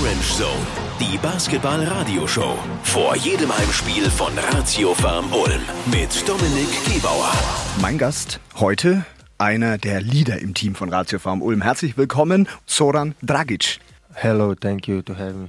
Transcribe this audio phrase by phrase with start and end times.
[0.00, 0.66] Orange Zone,
[1.00, 2.56] die Basketball-Radioshow.
[2.84, 7.32] Vor jedem Heimspiel von Ratio Farm Ulm mit Dominik Gebauer.
[7.80, 9.04] Mein Gast heute
[9.38, 11.62] einer der Leader im Team von Ratio Farm Ulm.
[11.62, 13.80] Herzlich willkommen, Zoran Dragic.
[14.14, 15.48] Hello, thank you to have me.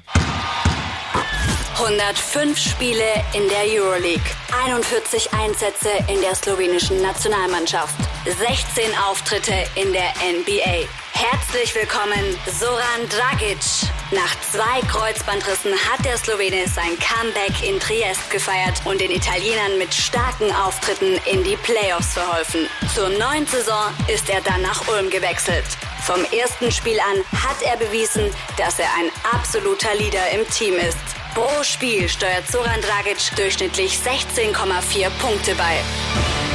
[1.76, 3.04] 105 Spiele
[3.34, 4.32] in der Euroleague,
[4.66, 7.96] 41 Einsätze in der slowenischen Nationalmannschaft,
[8.26, 10.88] 16 Auftritte in der NBA.
[11.14, 13.90] Herzlich willkommen, Soran Dragic.
[14.12, 19.94] Nach zwei Kreuzbandrissen hat der Slowene sein Comeback in Triest gefeiert und den Italienern mit
[19.94, 22.62] starken Auftritten in die Playoffs verholfen.
[22.96, 25.66] Zur neuen Saison ist er dann nach Ulm gewechselt.
[26.04, 30.98] Vom ersten Spiel an hat er bewiesen, dass er ein absoluter Leader im Team ist.
[31.36, 36.49] Pro Spiel steuert Zoran Dragic durchschnittlich 16,4 Punkte bei.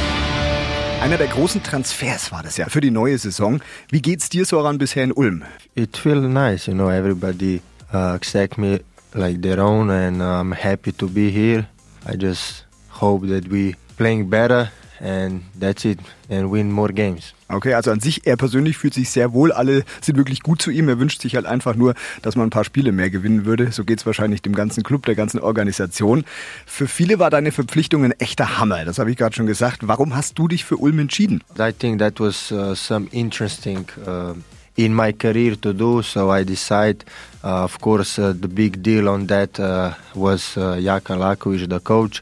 [1.01, 3.61] Einer der großen Transfers war das ja für die neue Saison.
[3.89, 5.43] Wie geht's dir, Soran, bisher in Ulm?
[5.75, 7.61] It feels nice, you know, everybody
[7.93, 8.79] uh, accept me
[9.13, 11.67] like their own and I'm happy to be here.
[12.07, 17.33] I just hope that we playing better and that's it and win more games.
[17.47, 19.51] Okay, also an sich, er persönlich fühlt sich sehr wohl.
[19.51, 20.89] Alle sind wirklich gut zu ihm.
[20.89, 21.93] Er wünscht sich halt einfach nur,
[22.23, 23.71] dass man ein paar Spiele mehr gewinnen würde.
[23.71, 26.25] So geht's wahrscheinlich dem ganzen Club, der ganzen Organisation.
[26.65, 28.83] Für viele war deine Verpflichtung ein echter Hammer.
[28.83, 29.87] Das habe ich gerade schon gesagt.
[29.87, 31.43] Warum hast du dich für Ulm entschieden?
[31.59, 34.33] I think that was uh, some interesting uh,
[34.75, 36.01] in my career to do.
[36.01, 37.05] So I decided,
[37.45, 42.21] of course, uh, the big deal on that uh, was uh, Jaka Lakovic, the coach,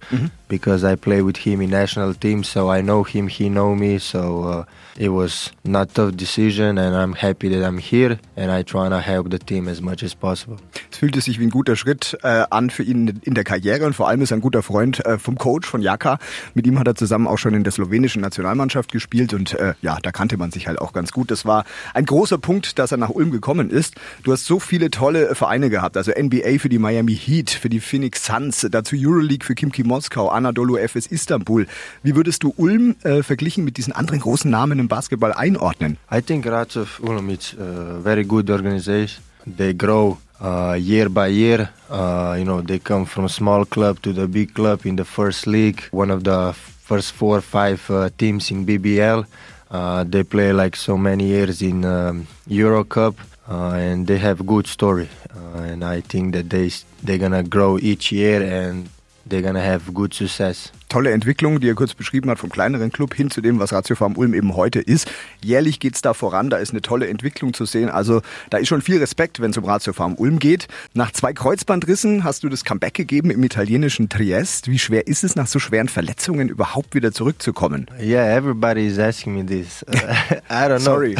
[0.49, 2.43] because I play with him in national team.
[2.43, 3.99] So I know him, he know me.
[3.99, 4.65] So uh,
[4.97, 8.99] it was not tough decision, and I'm happy that I'm here, and I try to
[8.99, 10.57] help the team as much as possible.
[10.91, 13.93] Es fühlte sich wie ein guter Schritt äh, an für ihn in der Karriere und
[13.93, 16.19] vor allem ist er ein guter Freund äh, vom Coach von Jaka.
[16.53, 19.97] Mit ihm hat er zusammen auch schon in der slowenischen Nationalmannschaft gespielt und äh, ja,
[20.01, 21.31] da kannte man sich halt auch ganz gut.
[21.31, 23.95] Das war ein großer Punkt, dass er nach Ulm gekommen ist.
[24.23, 27.79] Du hast so viele tolle Vereine gehabt, also NBA für die Miami Heat, für die
[27.79, 31.67] Phoenix Suns, dazu Euroleague für Kimki Moskau, Anadolu FS Istanbul.
[32.03, 35.97] Wie würdest du Ulm äh, verglichen mit diesen anderen großen Namen im Basketball einordnen?
[36.11, 39.23] I think Ratov Ulm is a very good organization.
[39.45, 41.69] They grow uh, year by year.
[41.89, 45.47] Uh, you know, they come from small club to the big club in the first
[45.47, 45.81] league.
[45.91, 49.25] One of the first four or five uh, teams in BBL.
[49.71, 53.15] Uh, they play like so many years in um, Euro Cup,
[53.49, 55.09] uh, and they have good story.
[55.35, 56.71] Uh, and I think that they
[57.01, 58.89] they're gonna grow each year and
[59.25, 60.71] they're gonna have good success.
[60.93, 63.95] Tolle Entwicklung, die er kurz beschrieben hat, vom kleineren Club hin zu dem, was Ratio
[63.95, 65.09] Farm Ulm eben heute ist.
[65.41, 67.89] Jährlich geht's da voran, da ist eine tolle Entwicklung zu sehen.
[67.89, 68.21] Also
[68.51, 70.67] da ist schon viel Respekt, wenn es um Ratio Farm Ulm geht.
[70.93, 74.67] Nach zwei Kreuzbandrissen hast du das Comeback gegeben im italienischen Triest.
[74.67, 77.87] Wie schwer ist es, nach so schweren Verletzungen überhaupt wieder zurückzukommen?
[77.99, 79.81] Yeah, everybody is asking me this.
[79.87, 79.93] Uh,
[80.51, 80.77] I don't know.
[80.77, 81.15] Sorry.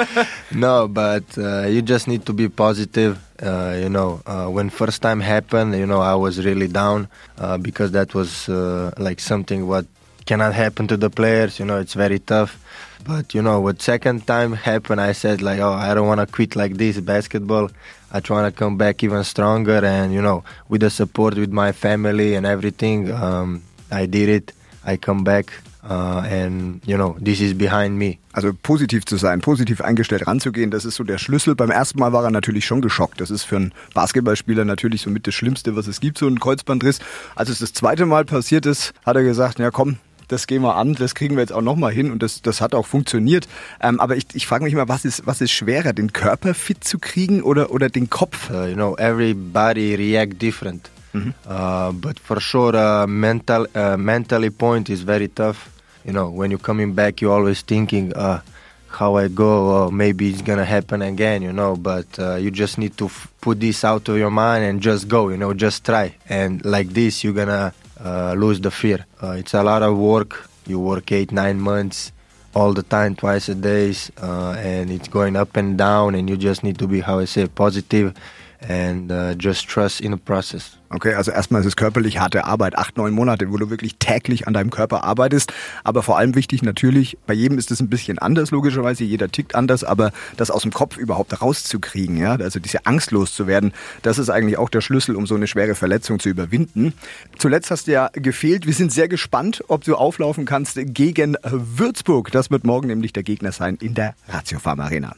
[0.52, 3.18] no, but uh, you just need to be positive.
[3.40, 7.56] Uh, you know, uh, when first time happened, you know, I was really down uh,
[7.56, 9.86] because that was uh, like something what
[10.26, 11.58] cannot happen to the players.
[11.58, 12.58] You know, it's very tough.
[13.06, 16.26] But you know, what second time happened, I said like, oh, I don't want to
[16.26, 17.70] quit like this basketball.
[18.12, 21.72] I try to come back even stronger, and you know, with the support with my
[21.72, 24.52] family and everything, um, I did it.
[24.84, 25.52] I come back,
[25.84, 28.18] uh, and you know, this is behind me.
[28.32, 31.54] Also positiv zu sein, positiv eingestellt ranzugehen, das ist so der Schlüssel.
[31.54, 33.20] Beim ersten Mal war er natürlich schon geschockt.
[33.20, 37.00] Das ist für einen Basketballspieler natürlich somit das Schlimmste, was es gibt, so ein Kreuzbandriss.
[37.34, 40.76] Als es das zweite Mal passiert ist, hat er gesagt, ja komm, das gehen wir
[40.76, 43.48] an, das kriegen wir jetzt auch nochmal hin und das, das hat auch funktioniert.
[43.80, 46.84] Ähm, aber ich, ich frage mich mal, was ist, was ist schwerer, den Körper fit
[46.84, 48.50] zu kriegen oder, oder den Kopf?
[48.50, 50.90] Uh, you know, everybody react different.
[51.46, 55.70] Uh, but for sure, uh, mental, uh, mentally point is very tough.
[56.04, 58.12] You know, when you're coming back, you're always thinking,
[58.90, 61.42] how I go, or maybe it's gonna happen again.
[61.42, 64.64] You know, but uh, you just need to f- put this out of your mind
[64.64, 65.28] and just go.
[65.28, 66.14] You know, just try.
[66.28, 69.04] And like this, you're gonna uh, lose the fear.
[69.22, 70.48] Uh, it's a lot of work.
[70.66, 72.12] You work eight, nine months
[72.54, 76.14] all the time, twice a day, and it's going up and down.
[76.14, 78.14] And you just need to be, how I say, positive
[78.60, 80.78] and uh, just trust in the process.
[80.90, 84.46] Okay, also erstmal ist es körperlich harte Arbeit, acht, neun Monate, wo du wirklich täglich
[84.46, 85.52] an deinem Körper arbeitest.
[85.84, 89.54] Aber vor allem wichtig natürlich, bei jedem ist es ein bisschen anders, logischerweise, jeder tickt
[89.54, 93.72] anders, aber das aus dem Kopf überhaupt rauszukriegen, ja, also diese Angst loszuwerden,
[94.02, 96.94] das ist eigentlich auch der Schlüssel, um so eine schwere Verletzung zu überwinden.
[97.38, 98.66] Zuletzt hast du ja gefehlt.
[98.66, 102.32] Wir sind sehr gespannt, ob du auflaufen kannst gegen Würzburg.
[102.32, 105.14] Das wird morgen nämlich der Gegner sein in der Ratio Farm Arena.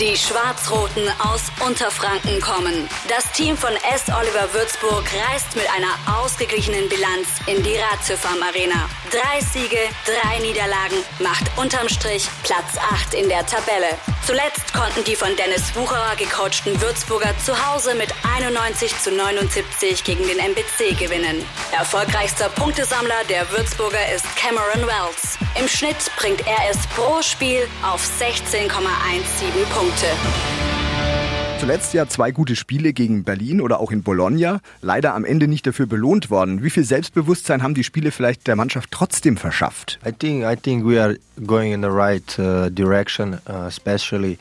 [0.00, 2.86] Die Schwarz-Roten aus Unterfranken kommen.
[3.08, 4.04] Das Team von S.
[4.08, 8.90] Oliver Würzburg reist mit einer ausgeglichenen Bilanz in die Ratiofarm Arena.
[9.10, 13.96] Drei Siege, drei Niederlagen macht unterm Strich Platz 8 in der Tabelle.
[14.26, 20.26] Zuletzt konnten die von Dennis Wucherer gecoachten Würzburger zu Hause mit 91 zu 79 gegen
[20.26, 21.44] den MBC gewinnen.
[21.70, 25.38] Erfolgreichster Punktesammler der Würzburger ist Cameron Wells.
[25.56, 28.68] Im Schnitt bringt er es pro Spiel auf 16,17
[29.72, 30.65] Punkte.
[31.58, 34.60] Zuletzt ja zwei gute Spiele gegen Berlin oder auch in Bologna.
[34.82, 36.62] Leider am Ende nicht dafür belohnt worden.
[36.62, 39.98] Wie viel Selbstbewusstsein haben die Spiele vielleicht der Mannschaft trotzdem verschafft?
[40.06, 41.16] I think I think we are
[41.46, 44.38] going in the right uh, direction, uh, especially.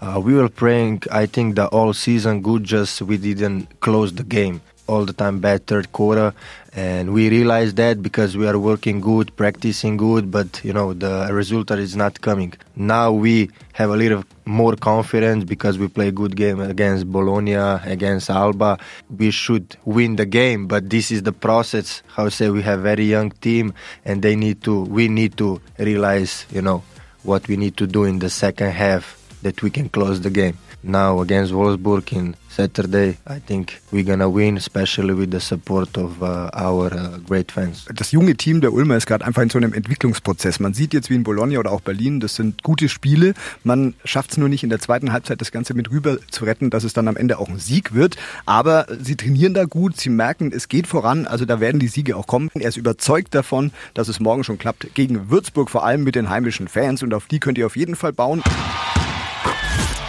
[0.00, 2.64] Uh, we were playing, I think, the all season good.
[2.64, 5.38] Just we didn't close the game all the time.
[5.38, 6.34] Bad third quarter,
[6.72, 11.28] and we realized that because we are working good, practicing good, but you know the
[11.30, 12.52] result is not coming.
[12.74, 18.30] Now we have a little more confidence because we play good game against Bologna, against
[18.30, 18.78] Alba.
[19.16, 22.02] We should win the game, but this is the process.
[22.08, 23.74] How say we have very young team,
[24.04, 24.82] and they need to.
[24.82, 26.82] We need to realize, you know,
[27.22, 30.56] what we need to do in the second half that we can close the game.
[30.82, 36.22] Now against Wolfsburg in Saturday, I think we're gonna win, especially with the support of
[36.22, 37.84] uh, our uh, great fans.
[37.94, 40.60] Das junge Team der Ulmer ist gerade einfach in so einem Entwicklungsprozess.
[40.60, 43.34] Man sieht jetzt wie in Bologna oder auch Berlin, das sind gute Spiele.
[43.64, 46.70] Man schafft es nur nicht in der zweiten Halbzeit das Ganze mit rüber zu retten,
[46.70, 48.16] dass es dann am Ende auch ein Sieg wird.
[48.46, 52.16] Aber sie trainieren da gut, sie merken, es geht voran, also da werden die Siege
[52.16, 52.50] auch kommen.
[52.54, 56.30] Er ist überzeugt davon, dass es morgen schon klappt gegen Würzburg, vor allem mit den
[56.30, 58.42] heimischen Fans und auf die könnt ihr auf jeden Fall bauen.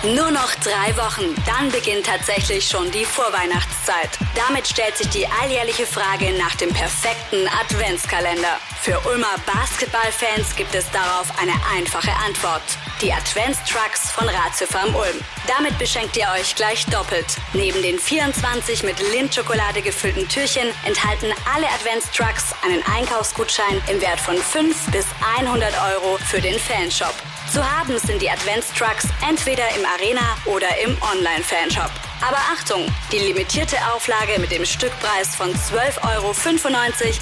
[0.04, 4.10] Nur noch drei Wochen, dann beginnt tatsächlich schon die Vorweihnachtszeit.
[4.34, 8.60] Damit stellt sich die alljährliche Frage nach dem perfekten Adventskalender.
[8.82, 12.62] Für Ulmer Basketballfans gibt es darauf eine einfache Antwort.
[13.02, 15.20] Die Adventstrucks von Ratio Farm Ulm.
[15.48, 17.36] Damit beschenkt ihr euch gleich doppelt.
[17.52, 24.38] Neben den 24 mit Lindschokolade gefüllten Türchen enthalten alle Adventstrucks einen Einkaufsgutschein im Wert von
[24.38, 25.06] 5 bis
[25.38, 27.16] 100 Euro für den Fanshop.
[27.52, 31.90] Zu haben sind die Adventstrucks entweder im Arena oder im Online-Fanshop.
[32.22, 36.32] Aber Achtung, die limitierte Auflage mit dem Stückpreis von 12,95 Euro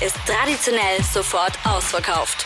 [0.05, 2.45] ist traditionell sofort ausverkauft.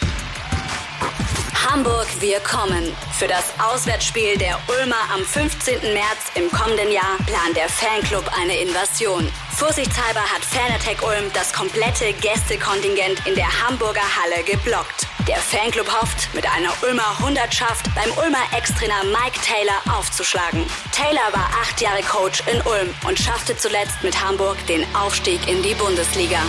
[1.72, 2.96] Hamburg, wir kommen.
[3.18, 5.82] Für das Auswärtsspiel der Ulmer am 15.
[5.94, 9.32] März im kommenden Jahr plant der Fanclub eine Invasion.
[9.56, 15.08] Vorsichtshalber hat Fanatec Ulm das komplette Gästekontingent in der Hamburger Halle geblockt.
[15.28, 20.66] Der Fanclub hofft, mit einer Ulmer Hundertschaft beim Ulmer Ex-Trainer Mike Taylor aufzuschlagen.
[20.92, 25.62] Taylor war acht Jahre Coach in Ulm und schaffte zuletzt mit Hamburg den Aufstieg in
[25.62, 26.40] die Bundesliga.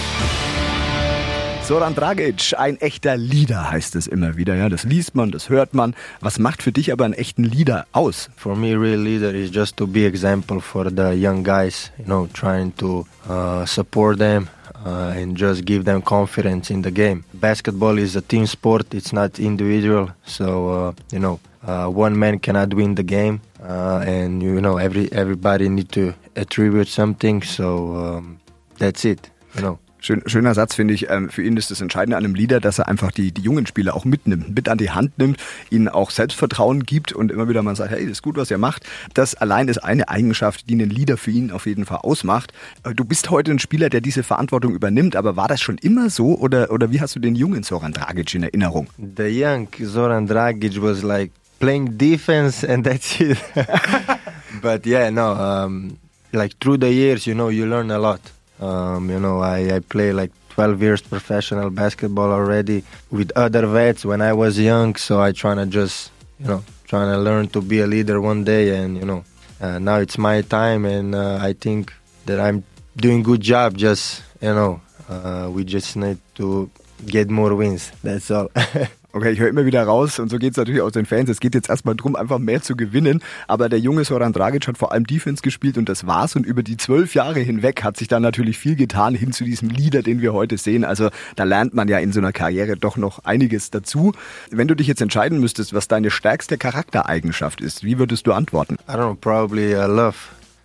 [1.64, 4.54] Soran Dragic, ein echter Leader heißt es immer wieder.
[4.54, 5.94] Ja, das liest man, das hört man.
[6.20, 8.30] Was macht für dich aber einen echten Leader aus?
[8.36, 11.92] For me, real leader is just to be example for the young guys.
[11.98, 14.48] You know, trying to uh, support them.
[14.84, 17.24] Uh, and just give them confidence in the game.
[17.34, 20.10] Basketball is a team sport; it's not individual.
[20.26, 24.78] So uh, you know, uh, one man cannot win the game, uh, and you know,
[24.78, 27.42] every everybody need to attribute something.
[27.42, 28.40] So um,
[28.78, 29.30] that's it.
[29.54, 29.78] You know.
[30.04, 31.08] Schön, schöner Satz, finde ich.
[31.10, 33.66] Ähm, für ihn ist das Entscheidende an einem Leader, dass er einfach die, die jungen
[33.66, 35.36] Spieler auch mitnimmt, mit an die Hand nimmt,
[35.70, 38.58] ihnen auch Selbstvertrauen gibt und immer wieder mal sagt, hey, das ist gut, was ihr
[38.58, 38.84] macht.
[39.14, 42.52] Das allein ist eine Eigenschaft, die einen Leader für ihn auf jeden Fall ausmacht.
[42.82, 46.10] Äh, du bist heute ein Spieler, der diese Verantwortung übernimmt, aber war das schon immer
[46.10, 48.88] so oder, oder wie hast du den jungen Soran Dragic in Erinnerung?
[48.98, 53.38] The young Zoran Dragic was like playing defense and that's it.
[54.62, 55.96] but yeah, no, um,
[56.32, 58.20] like through the years, you know, you learn a lot.
[58.62, 64.04] Um, you know, I, I play like 12 years professional basketball already with other vets
[64.04, 64.94] when I was young.
[64.96, 68.44] So I trying to just, you know, trying to learn to be a leader one
[68.44, 68.76] day.
[68.76, 69.24] And, you know,
[69.60, 70.84] uh, now it's my time.
[70.84, 71.92] And uh, I think
[72.26, 72.62] that I'm
[72.96, 73.76] doing good job.
[73.76, 76.70] Just, you know, uh, we just need to
[77.06, 77.90] get more wins.
[78.02, 78.48] That's all.
[79.14, 81.28] Okay, ich höre immer wieder raus und so geht es natürlich aus den Fans.
[81.28, 83.22] Es geht jetzt erstmal darum, einfach mehr zu gewinnen.
[83.46, 86.34] Aber der junge Soran Dragic hat vor allem Defense gespielt und das war's.
[86.34, 89.68] Und über die zwölf Jahre hinweg hat sich da natürlich viel getan hin zu diesem
[89.68, 90.82] Leader, den wir heute sehen.
[90.82, 94.12] Also da lernt man ja in so einer Karriere doch noch einiges dazu.
[94.50, 98.78] Wenn du dich jetzt entscheiden müsstest, was deine stärkste Charaktereigenschaft ist, wie würdest du antworten?
[98.88, 100.16] I don't know, probably uh, love.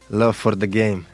[0.09, 1.05] Love for the game.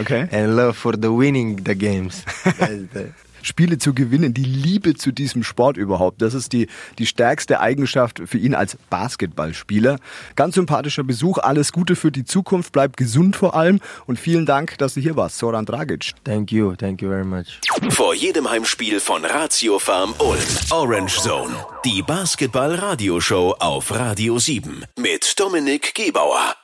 [0.00, 0.26] Okay.
[0.32, 2.24] and love for the winning the games.
[2.92, 3.12] The-
[3.46, 6.20] Spiele zu gewinnen, die Liebe zu diesem Sport überhaupt.
[6.22, 6.66] Das ist die,
[6.98, 9.98] die stärkste Eigenschaft für ihn als Basketballspieler.
[10.34, 14.78] Ganz sympathischer Besuch, alles Gute für die Zukunft, bleib gesund vor allem und vielen Dank,
[14.78, 16.12] dass du hier warst, Soran Dragic.
[16.24, 17.60] thank you, thank you very much.
[17.90, 20.40] Vor jedem Heimspiel von Ratio Farm Ulm.
[20.70, 21.54] Orange Zone.
[21.84, 24.84] Die Basketball-Radioshow auf Radio 7.
[24.98, 26.56] Mit Dominik Gebauer.